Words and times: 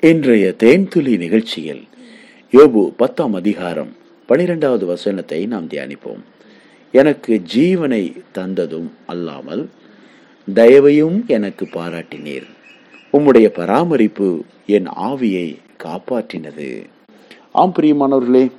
இன்றைய 0.00 0.54
தேன்துளி 0.58 1.16
நிகழ்ச்சியில் 1.16 1.84
யோபு 2.52 2.86
பத்தாம் 2.96 3.34
அதிகாரம் 3.34 3.92
பனிரெண்டாவது 4.26 4.86
வசனத்தை 4.86 5.46
நாம் 5.46 5.68
தியானிப்போம். 5.68 6.20
எனக்கு 6.92 7.42
ஜீவனை 7.54 8.20
தந்ததும் 8.34 8.90
அல்லாமல் 9.06 9.68
தயவையும் 10.54 11.26
எனக்கு 11.26 11.64
பாராட்டினீர். 11.64 12.46
உம்முடைய 13.12 13.46
பராமரிப்பு 13.46 14.44
என் 14.66 14.88
ஆவியை 14.88 15.56
காப்பாற்றினது. 15.84 16.84
ஆம் 17.52 17.72
பிரியமானவர்களே 17.76 18.52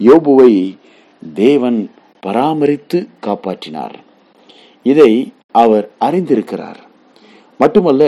யோபுவை 0.00 0.76
தேவன் 1.34 1.90
பராமரித்து 2.20 3.06
காப்பாற்றினார். 3.26 3.94
இதை 4.82 5.32
அவர் 5.50 5.90
அறிந்திருக்கிறார். 6.00 6.88
மட்டுமல்ல 7.58 8.04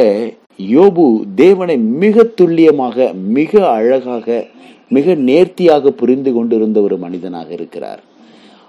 யோபு 0.58 1.24
தேவனை 1.34 1.78
மிக 1.78 2.22
துல்லியமாக 2.22 3.12
மிக 3.12 3.70
அழகாக 3.70 4.46
மிக 4.88 5.14
நேர்த்தியாக 5.14 5.90
புரிந்து 5.90 6.32
கொண்டிருந்த 6.32 6.80
ஒரு 6.80 6.96
மனிதனாக 6.96 7.52
இருக்கிறார். 7.52 8.02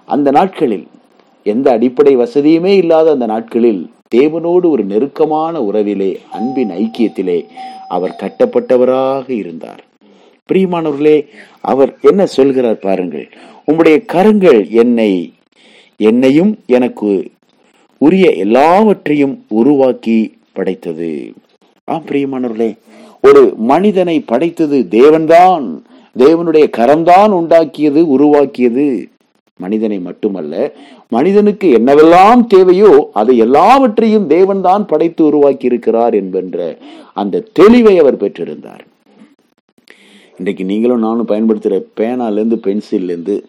அந்த 0.04 0.30
நாட்களில் 0.30 0.86
எந்த 1.42 1.70
அடிப்படை 1.70 2.16
வசதியுமே 2.16 2.72
இல்லாத 2.76 3.10
அந்த 3.10 3.26
நாட்களில் 3.26 3.90
தேவனோடு 4.14 4.66
ஒரு 4.70 4.84
நெருக்கமான 4.84 5.60
உறவிலே 5.60 6.16
அன்பின் 6.30 6.70
ஐக்கியத்திலே 6.70 7.44
அவர் 7.88 8.16
கட்டப்பட்டவராக 8.22 9.30
இருந்தார். 9.30 9.84
பிரியமானவர்களே 10.52 11.26
அவர் 11.60 11.96
என்ன 12.00 12.26
சொல்கிறார் 12.26 12.78
பாருங்கள். 12.78 13.28
உம்முடைய 13.72 14.04
கரங்கள் 14.04 14.68
என்னை 14.68 15.32
என்னையும் 15.96 16.58
எனக்கு 16.66 17.30
உரிய 17.98 18.32
எல்லாவற்றையும் 18.32 19.44
உருவாக்கி 19.48 20.36
படைத்தது. 20.52 21.32
ஆம் 21.86 22.04
பிரியமானவர்களே 22.06 22.78
ஒரு 23.22 23.54
மனிதனை 23.56 24.20
படைத்தது 24.20 24.86
தேவன்தான். 24.90 25.64
தேவனுடைய 26.18 26.66
கரம்தான் 26.76 27.32
உண்டாக்கியது 27.38 28.00
உருவாக்கியது. 28.02 29.08
மனிதனை 29.56 29.98
மட்டுமல்ல 29.98 30.72
மனிதனுக்கு 31.08 31.68
என்னவெல்லாம் 31.78 32.46
தேவையோ 32.46 33.10
அதை 33.12 33.38
எல்லாவற்றையும் 33.38 34.30
தேவன்தான் 34.30 34.86
படைத்து 34.86 35.24
உருவாக்கி 35.24 35.64
இருக்கிறார் 35.64 36.14
என்பென்ற 36.14 36.78
அந்த 37.14 37.44
தெளிவை 37.60 37.98
அவர் 37.98 38.16
பெற்றிருந்தார். 38.16 38.84
இன்றைக்கு 40.38 40.64
நீங்களும் 40.64 40.98
நானும் 40.98 41.26
பயன்படுத்துகிற 41.26 41.84
பேனாலேருந்து 42.00 42.58
பென்சில்லேருந்து 42.66 43.42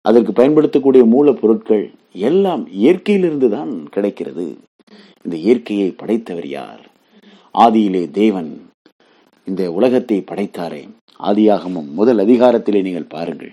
அதற்கு 0.00 0.32
பயன்படுத்தக்கூடிய 0.32 1.04
மூலப்பொருட்கள் 1.04 1.90
எல்லாம் 2.12 2.68
இயற்கையிலிருந்து 2.82 3.48
தான் 3.48 3.88
கிடைக்கிறது. 3.88 4.58
இந்த 5.22 5.36
இயற்கையை 5.36 5.94
படைத்தவர் 5.96 6.48
யார்? 6.48 6.94
ஆதியிலே 7.64 8.10
தேவன் 8.10 8.50
இந்த 9.46 9.62
உலகத்தை 9.72 10.24
படைத்தாரே. 10.30 10.82
ஆதியாகமும் 11.20 11.88
முதல் 11.98 12.18
அதிகாரத்திலே 12.24 12.80
நீங்கள் 12.82 13.12
பாருங்கள். 13.14 13.52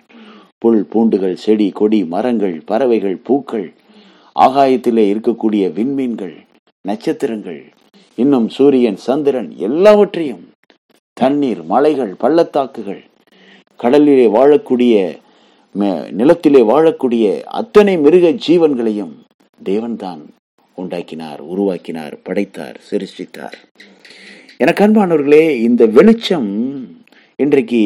புல் 0.57 0.81
பூண்டுகள் 0.91 1.35
செடி 1.35 1.67
கொடி 1.71 1.99
மரங்கள் 2.13 2.57
பறவைகள் 2.65 3.17
பூக்கள் 3.27 3.67
ஆகாயத்திலே 4.35 5.03
இருக்கக்கூடிய 5.13 5.63
விண்மீன்கள் 5.77 6.35
நட்சத்திரங்கள் 6.87 7.61
இன்னும் 8.17 8.47
சூரியன் 8.49 8.99
சந்திரன் 9.07 9.49
எல்லாவற்றையும் 9.67 10.43
தண்ணீர் 11.13 11.61
மலைகள் 11.63 12.13
பள்ளத்தாக்குகள் 12.15 13.03
கடலிலே 13.79 14.27
வாழக்கூடிய 14.27 14.95
நிலத்திலே 16.19 16.61
வாழக்கூடிய 16.71 17.25
அத்தனை 17.59 17.97
மிருக 17.97 18.25
ஜீவன்களையும் 18.47 19.13
தேவன்தான் 19.63 20.21
உண்டாக்கினார் 20.77 21.41
உருவாக்கினார் 21.53 22.15
படைத்தார் 22.23 22.77
சிருஷ்டித்தார். 22.89 23.57
எனக்கு 24.61 24.81
அன்பானவர்களே 24.85 25.45
இந்த 25.67 25.83
வெளிச்சம் 25.97 26.49
இன்றைக்கு 27.43 27.79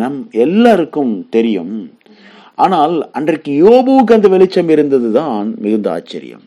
நம் 0.00 0.20
எல்லாருக்கும் 0.44 1.12
தெரியும். 1.34 1.74
ஆனால் 2.64 2.94
அன்றைக்கு 3.18 3.52
யோபுவுக்கு 3.64 4.16
அந்த 4.16 4.28
வெளிச்சம் 4.34 4.70
இருந்ததுதான் 4.74 5.48
மிகுந்த 5.64 5.88
ஆச்சரியம். 5.96 6.44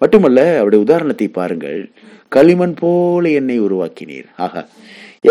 மட்டுமல்ல 0.00 0.40
அவருடைய 0.58 0.80
உதாரணத்தை 0.86 1.28
பாருங்கள். 1.38 1.80
களிமண் 2.36 2.74
போல 2.80 3.30
என்னை 3.40 3.58
உருவாக்கினீர். 3.66 4.28
ஆகா 4.46 4.62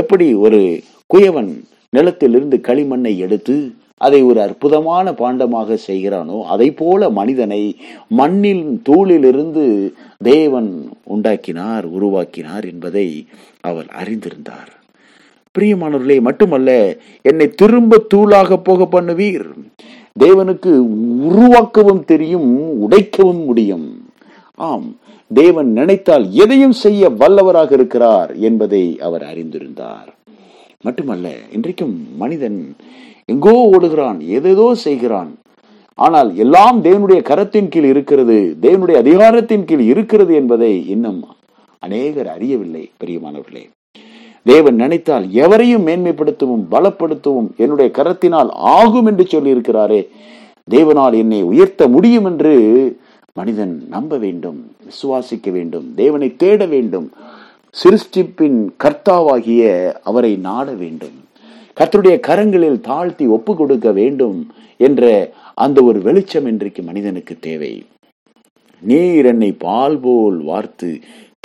எப்படி 0.02 0.28
ஒரு 0.46 0.62
குயவன் 1.14 1.52
நிலத்திலிருந்து 1.94 2.60
களிமண்ணை 2.70 3.14
எடுத்து 3.26 3.58
அதை 4.06 4.20
ஒரு 4.30 4.40
அற்புதமான 4.42 5.12
பாண்டமாக 5.22 5.78
செய்கிறானோ 5.88 6.40
அதை 6.54 6.68
போல 6.82 7.10
மனிதனை 7.20 7.62
மண்ணில் 8.20 8.66
தூளிலிருந்து 8.90 9.64
தேவன் 10.18 10.90
உண்டாக்கினார் 11.04 11.86
உருவாக்கினார் 11.86 12.66
என்பதை 12.66 13.28
அவர் 13.62 13.86
அறிந்திருந்தார். 13.86 14.72
பிரியமானவர்களே 15.60 16.20
மட்டுமல்ல 16.20 16.98
என்னை 17.22 17.50
திரும்ப 17.50 18.06
தூளாக 18.14 18.58
போக 18.64 19.02
பண்ணுவீர். 19.02 19.46
தேவனுக்கு 20.20 20.88
உருவாக்கவும் 21.30 22.06
தெரியும் 22.06 22.82
உடைக்கவும் 22.82 23.46
முடியும். 23.46 24.10
ஆம் 24.56 24.96
தேவன் 25.34 25.72
நினைத்தால் 25.72 26.32
எதையும் 26.32 26.72
செய்ய 26.72 27.10
வல்லவராக 27.10 27.72
இருக்கிறார் 27.72 28.36
என்பதை 28.36 29.00
அவர் 29.00 29.22
அறிந்திருந்தார். 29.22 30.10
மட்டுமல்ல 30.82 31.30
இன்றைக்கும் 31.52 32.08
மனிதன் 32.18 32.76
எங்கோ 33.26 33.70
ஓடுகிறான் 33.74 34.20
எதேதோ 34.20 34.72
செய்கிறான். 34.72 35.38
ஆனால் 36.06 36.30
எல்லாம் 36.44 36.78
தேவனுடைய 36.84 37.22
கரத்தின் 37.30 37.70
கீழ் 37.74 37.88
இருக்கிறது 37.94 38.38
தேவனுடைய 38.66 38.98
அதிகாரத்தின் 39.04 39.66
கீழ் 39.70 39.84
இருக்கிறது 39.94 40.34
என்பதை 40.40 40.72
இன்னும் 40.96 41.20
அநேகர் 41.86 42.30
அறியவில்லை 42.36 42.84
பெரியமானவர்களே. 43.02 43.64
தேவன் 44.52 44.78
நினைத்தால் 44.84 45.26
எவரையும் 45.44 45.86
மேன்மைப்படுத்தவும் 45.88 46.66
பலப்படுத்தவும் 46.74 47.50
என்னுடைய 47.64 47.88
கரத்தினால் 47.98 48.52
ஆகும் 48.76 49.08
என்று 49.12 49.26
சொல்லியிருக்கிறாரே 49.32 50.02
தேவனால் 50.72 51.16
என்னை 51.22 51.42
உயர்த்த 51.52 51.88
முடியும் 51.96 52.28
என்று 52.32 52.54
மனிதன் 53.40 53.76
நம்ப 53.96 54.18
வேண்டும் 54.26 54.60
விசுவாசிக்க 54.88 55.52
வேண்டும் 55.58 55.88
தேவனை 56.02 56.30
தேட 56.44 56.62
வேண்டும். 56.74 57.08
சிருஷ்டிப்பின் 57.82 58.60
கர்த்தாவாகிய 58.84 59.64
அவரை 60.04 60.34
நாட 60.48 60.68
வேண்டும். 60.84 61.17
கர்த்தருடைய 61.78 62.18
கரங்களில் 62.28 62.78
தாழ்த்தி 62.88 63.26
ஒப்பு 63.36 63.52
கொடுக்க 63.56 63.88
வேண்டும் 63.98 64.38
என்ற 64.88 65.10
அந்த 65.64 65.78
ஒரு 65.90 66.00
வெளிச்சம் 66.08 66.48
இன்றைக்கு 66.52 66.82
மனிதனுக்கு 66.88 67.34
தேவை. 67.48 67.74
நீர் 68.90 69.28
என்னை 69.32 69.50
பால் 69.66 69.98
போல் 70.06 70.38
வார்த்து 70.50 70.90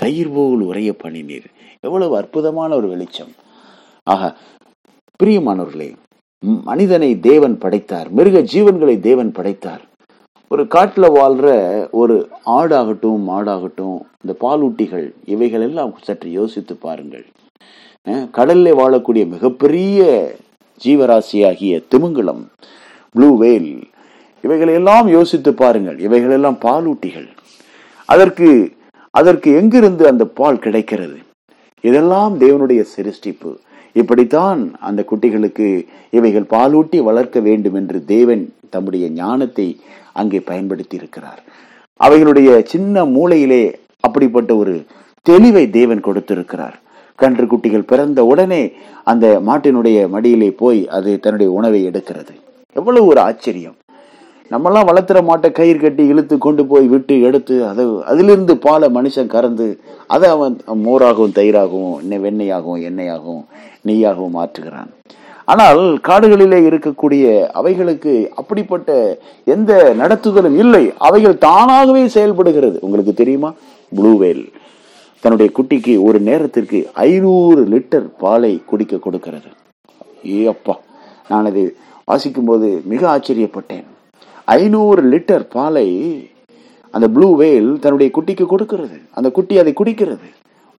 தயிர் 0.03 0.32
போல் 0.37 0.62
உரைய 0.71 0.91
பண்ணினீர் 1.03 1.48
எவ்வளவு 1.87 2.15
அற்புதமான 2.21 2.71
ஒரு 2.81 2.88
வெளிச்சம். 2.92 3.32
ஆக 4.12 4.31
பிரியமானவர்களே 5.21 5.91
மனிதனை 6.71 7.10
தேவன் 7.28 7.59
படைத்தார் 7.65 8.09
மிருக 8.19 8.38
ஜீவன்களை 8.53 8.97
தேவன் 9.09 9.32
படைத்தார். 9.38 9.82
ஒரு 10.53 10.65
காட்டுல 10.75 11.06
வாழ்ற 11.19 11.47
ஒரு 12.00 12.16
ஆடாகட்டும் 12.59 13.22
மாடாகட்டும் 13.31 13.98
இந்த 14.22 14.34
பாலூட்டிகள் 14.44 15.06
இவைகள் 15.34 15.65
எல்லாம் 15.69 15.94
சற்று 16.09 16.31
யோசித்து 16.41 16.75
பாருங்கள். 16.87 17.26
கடல்ல 18.07 18.69
வாழக்கூடிய 18.81 19.27
மிகப்பெரிய 19.27 20.01
ஜீவராசியாகிய 20.85 21.73
திமிங்கலம் 21.89 22.51
ப்ளூ 23.15 23.37
வேல் 23.37 23.89
இவைகளெல்லாம் 24.45 25.09
யோசித்து 25.09 25.55
பாருங்கள். 25.55 25.99
இவைகளெல்லாம் 25.99 26.59
பாலூட்டிகள். 26.65 27.29
அதற்கு 28.05 28.49
அதற்கு 29.11 29.53
எங்கிருந்து 29.53 30.07
அந்த 30.07 30.25
பால் 30.25 30.59
கிடைக்கிறது? 30.59 31.19
இதெல்லாம் 31.81 32.41
தேவனுடைய 32.41 32.85
சிருஷ்டிப்பு. 32.95 33.53
இப்படித்தான் 33.93 34.75
அந்த 34.81 35.05
குட்டிகளுக்கு 35.11 35.87
இவைகள் 36.11 36.51
பாலூட்டி 36.55 36.99
வளர்க்க 37.03 37.41
வேண்டும் 37.41 37.75
என்று 37.75 38.05
தேவன் 38.05 38.53
தம்முடைய 38.71 39.09
ஞானத்தை 39.09 39.81
அங்கே 40.13 40.41
பயன்படுத்தி 40.41 40.97
இருக்கிறார் 40.97 41.41
அவைகளுடைய 42.01 42.63
சின்ன 42.63 43.05
மூளையிலே 43.05 43.65
அப்படிப்பட்ட 44.01 44.57
ஒரு 44.57 44.75
தெளிவை 45.31 45.71
தேவன் 45.71 46.01
கொடுத்திருக்கிறார். 46.01 46.77
கன்று 47.22 47.44
குட்டிகள் 47.53 47.91
பிறந்த 47.93 48.21
உடனே 48.33 48.62
அந்த 49.10 49.27
மாட்டினுடைய 49.48 50.09
மடியிலே 50.15 50.51
போய் 50.63 50.83
அது 50.97 51.13
தன்னுடைய 51.24 51.53
உணவை 51.59 51.80
எடுக்கிறது. 51.91 52.34
எவ்வளவு 52.80 53.07
ஒரு 53.13 53.21
ஆச்சரியம். 53.28 53.77
நம்மெல்லாம் 54.53 54.89
வளர்த்துற 54.89 55.19
மாட்டை 55.27 55.48
கயிறு 55.59 55.78
கட்டி 55.83 56.04
இழுத்து 56.13 56.34
கொண்டு 56.39 56.63
போய் 56.71 56.86
விட்டு 56.92 57.15
எடுத்து 57.28 57.54
அதை 57.71 57.84
அதிலிருந்து 58.10 58.54
பாலை 58.65 58.89
மனுஷன் 58.97 59.33
கறந்து 59.34 59.66
அதை 60.15 60.28
அவன் 60.34 60.57
மோராகவும் 60.86 61.36
தயிராகவும் 61.39 61.95
இன்னும் 62.03 62.24
வெண்ணெயாகவும் 62.24 62.83
எண்ணெயாகவும் 62.89 63.45
நெய்யாகவும் 63.89 64.36
மாற்றுகிறான். 64.39 64.91
ஆனால் 65.53 65.80
காடுகளிலே 66.09 66.59
இருக்கக்கூடிய 66.71 67.24
அவைகளுக்கு 67.60 68.13
அப்படிப்பட்ட 68.41 68.91
எந்த 69.54 69.72
நடத்துதலும் 70.01 70.59
இல்லை. 70.65 70.84
அவைகள் 71.09 71.42
தானாகவே 71.47 72.03
செயல்படுகிறது. 72.16 72.77
உங்களுக்கு 72.80 73.15
தெரியுமா? 73.21 73.51
ப்ளூவேல் 73.97 74.45
தன்னுடைய 75.22 75.48
குட்டிக்கு 75.57 75.92
ஒரு 76.07 76.19
நேரத்திற்கு 76.28 76.78
ஐநூறு 77.09 77.63
லிட்டர் 77.72 78.07
பாலை 78.22 78.53
குடிக்க 78.71 78.95
கொடுக்கிறது. 79.04 79.51
ஏ 80.34 80.39
அப்பா 80.53 80.74
நான் 81.30 81.48
அதை 81.51 81.63
வாசிக்கும் 82.10 82.48
போது 82.51 82.69
மிக 82.92 83.03
ஆச்சரியப்பட்டேன். 83.15 83.84
ஐநூறு 84.57 85.03
லிட்டர் 85.13 85.45
பாலை 85.57 85.86
அந்த 86.95 87.07
ப்ளூ 87.16 87.28
வேல் 87.42 87.71
தன்னுடைய 87.84 88.09
குட்டிக்கு 88.16 88.47
கொடுக்கிறது. 88.53 88.97
அந்த 89.19 89.28
குட்டி 89.36 89.54
அதை 89.63 89.72
குடிக்கிறது. 89.80 90.28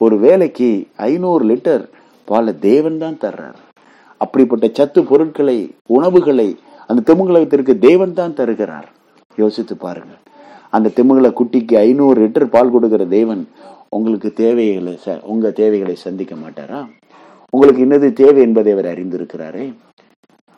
ஒரு 0.05 0.15
வேலைக்கு 0.25 0.69
ஐநூறு 1.09 1.43
லிட்டர் 1.51 1.85
பாலை 2.31 2.53
தேவன் 2.69 2.97
தான் 3.03 3.17
தர்றார். 3.23 3.59
அப்படிப்பட்ட 4.23 4.65
சத்து 4.79 5.03
பொருட்களை 5.11 5.57
உணவுகளை 5.97 6.49
அந்த 6.89 7.01
திமுகலகத்திற்கு 7.09 7.73
தேவன் 7.87 8.17
தான் 8.19 8.37
தருகிறார். 8.41 8.87
யோசித்து 9.41 9.75
பாருங்க 9.85 10.13
அந்த 10.75 10.91
திமுகல 10.97 11.27
குட்டிக்கு 11.39 11.75
ஐநூறு 11.87 12.17
லிட்டர் 12.23 12.51
பால் 12.53 12.73
கொடுக்கிற 12.75 13.03
தேவன் 13.17 13.41
உங்களுக்கு 13.93 14.33
தேவைகளை 14.33 14.99
ச- 15.05 15.21
உங்கள் 15.21 15.53
தேவைகளை 15.53 15.95
சந்திக்க 15.95 16.35
மாட்டாரா? 16.35 16.85
உங்களுக்கு 17.49 17.85
என்னது 17.85 18.13
தேவை 18.13 18.41
என்பதை 18.41 18.71
அவர் 18.71 18.85
அறிந்திருக்கிறாரே. 18.85 19.73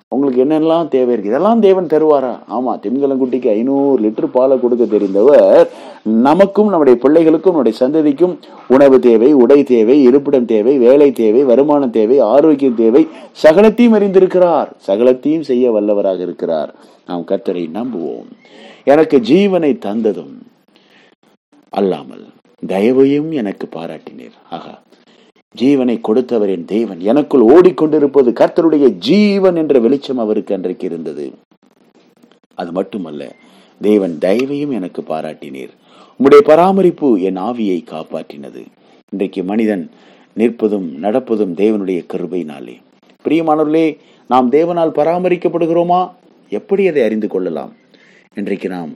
உங்களுக்கு 0.08 0.46
என்னெல்லாம் 0.46 0.88
தேவை 0.88 1.12
இருக்கு? 1.12 1.30
இதெல்லாம் 1.30 1.60
தேவன் 1.60 1.86
தருவாரா? 1.86 2.40
ஆமா 2.52 2.80
திமிங்கலங்குட்டிக்கு 2.80 3.48
ஐநூறு 3.48 4.04
லிட்டர் 4.08 4.26
பாலை 4.26 4.60
கொடுக்க 4.60 4.84
தெரிந்தவர் 4.84 5.68
நமக்கும் 6.04 6.70
நம்முடைய 6.70 7.00
பிள்ளைகளுக்கும் 7.04 7.46
நம்முடைய 7.46 7.78
சந்ததிக்கும் 7.80 8.38
உணவு 8.68 9.00
தேவை 9.00 9.34
உடை 9.34 9.64
தேவை 9.64 10.04
இருப்பிடம் 10.04 10.46
தேவை 10.46 10.78
வேலை 10.78 11.12
தேவை 11.12 11.44
வருமானம் 11.44 11.92
தேவை 11.92 12.20
ஆரோக்கியம் 12.20 12.76
தேவை 12.76 13.08
சகலத்தையும் 13.44 13.96
அறிந்திருக்கிறார். 13.96 14.68
சகலத்தையும் 14.88 15.42
செய்ய 15.42 15.72
வல்லவராக 15.72 16.20
இருக்கிறார். 16.20 16.76
நாம் 17.08 17.26
கர்த்தரை 17.28 17.70
நம்புவோம். 17.74 18.26
எனக்கு 18.84 19.18
ஜீவனை 19.18 19.78
தந்ததும் 19.86 20.38
அல்லாமல். 21.70 22.26
தயவையும் 22.62 23.31
எனக்கு 23.31 23.68
பாராட்டினீர். 23.72 24.36
ஆகா 24.50 24.81
ஜீவனை 25.57 26.00
கொடுத்தவரின் 26.07 26.66
தேவன். 26.66 27.00
எனக்குள் 27.00 27.42
ஓடிக்கொண்டிருப்பது 27.42 28.31
கர்த்தருடைய 28.31 28.90
ஜீவன் 28.90 29.56
என்ற 29.56 29.80
வெளிச்சம் 29.80 30.18
அவருக்கு 30.18 30.54
அன்றைக்கு 30.56 30.86
இருந்தது. 30.86 31.31
அது 32.56 32.72
மட்டுமல்ல 32.72 33.36
தேவன் 33.81 34.18
தயவையும் 34.18 34.72
எனக்கு 34.72 35.02
பாராட்டினீர். 35.02 35.69
உம்முடைய 36.18 36.42
பராமரிப்பு 36.42 37.22
என் 37.22 37.38
ஆவியை 37.38 37.80
காப்பாற்றினது. 37.84 38.66
இன்றைக்கு 39.12 39.44
மனிதன் 39.44 39.90
நிற்பதும் 40.38 40.88
நடப்பதும் 40.96 41.54
தேவனுடைய 41.54 42.06
கிருபையினாலே. 42.13 42.75
பிரியமானவர்களே 43.24 43.98
நாம் 44.28 44.51
தேவனால் 44.51 44.98
பராமரிக்கப்படுகிறோமா? 45.00 46.12
எப்படி 46.50 46.88
அதை 46.88 47.04
அறிந்து 47.04 47.28
கொள்ளலாம்? 47.28 47.74
இன்றைக்கு 48.36 48.69
நாம் 48.69 48.94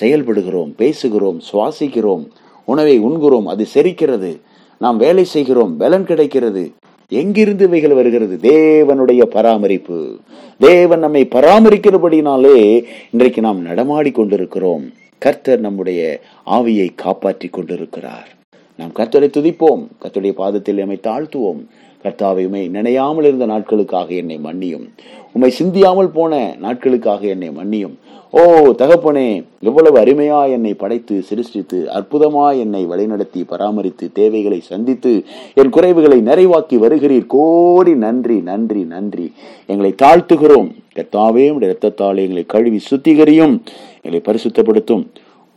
செயல்படுகிறோம் 0.00 0.72
பேசுகிறோம் 0.78 1.40
சுவாசிக்கிறோம் 1.52 2.30
உணவை 2.66 2.98
உண்கிறோம் 2.98 3.46
அது 3.46 3.66
செரிக்கிறது. 3.74 4.40
நாம் 4.78 4.96
வேலை 4.96 5.24
செய்கிறோம் 5.24 5.76
பலன் 5.76 6.04
கிடைக்கிறது. 6.04 6.72
எங்கிருந்து 7.08 7.64
இவைகள் 7.64 7.92
வருகிறது? 7.92 8.38
தேவனுடைய 8.42 9.22
பராமரிப்பு. 9.22 10.18
தேவன் 10.58 10.98
நம்மை 10.98 11.28
பராமரிக்கிறபடினாலே 11.30 12.84
இன்றைக்கு 13.10 13.40
நாம் 13.40 13.66
நடமாடி 13.66 14.12
கொண்டிருக்கிறோம். 14.12 14.92
கர்த்தர் 15.18 15.60
நம்முடைய 15.60 16.20
ஆவியை 16.46 16.88
காப்பாற்றி 16.94 17.48
கொண்டிருக்கிறார். 17.48 18.28
நாம் 18.76 18.92
கர்த்தரை 18.96 19.30
துதிப்போம். 19.30 19.86
கர்த்தருடைய 20.02 20.30
பாதத்தில் 20.30 20.74
நம்மை 20.74 21.00
தாழ்த்துவோம். 21.02 21.64
கர்த்தாவையுமே 22.06 22.68
நினையாமல் 22.68 23.24
இருந்த 23.24 23.46
நாட்களுக்காக 23.46 24.08
என்னை 24.08 24.38
மன்னியும். 24.38 24.88
உம்மை 25.32 25.50
சிந்தியாமல் 25.50 26.10
போன 26.10 26.56
நாட்களுக்காக 26.62 27.20
என்னை 27.20 27.50
மன்னியும். 27.50 27.94
ஓ 28.30 28.40
தகப்பனே 28.78 29.44
எவ்வளவு 29.60 29.96
அருமையா 29.98 30.50
என்னை 30.50 30.74
படைத்து 30.74 31.22
சிருஷ்டித்து 31.22 31.78
அற்புதமா 31.94 32.58
என்னை 32.58 32.86
வழிநடத்தி 32.86 33.42
பராமரித்து 33.46 34.12
தேவைகளை 34.12 34.60
சந்தித்து 34.60 35.24
என் 35.54 35.72
குறைவுகளை 35.72 36.18
நிறைவாக்கி 36.20 36.76
வருகிறீர். 36.84 37.26
கோடி 37.26 37.94
நன்றி 37.94 38.40
நன்றி 38.40 38.82
நன்றி. 38.82 39.32
எங்களை 39.66 39.94
தாழ்த்துகிறோம். 40.02 40.70
கர்த்தாவே 40.96 41.50
உடைய 41.50 41.76
இரத்தத்தால் 41.76 42.22
எங்களை 42.24 42.44
கழுவி 42.46 42.80
சுத்திகரியும். 42.90 43.60
எங்களை 44.02 44.20
பரிசுத்தப்படுத்தும். 44.28 45.06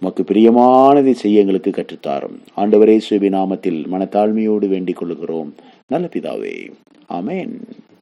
உமக்கு 0.01 0.23
பிரியமானதை 0.23 1.11
செய்ய 1.11 1.39
எங்களுக்கு 1.39 1.71
கற்றுத்தாரும். 1.71 2.37
ஆண்டவரே 2.57 2.99
சுபி 3.09 3.29
நாமத்தில் 3.37 3.81
மனத்தாழ்மையோடு 3.91 4.67
வேண்டிக் 4.67 4.95
கொள்கிறோம் 4.95 5.53
நல்ல 5.89 6.07
பிதாவே. 6.07 6.56
அமேன் 7.09 7.53